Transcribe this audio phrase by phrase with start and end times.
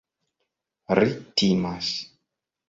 [0.99, 1.11] Ri
[1.43, 1.93] timas.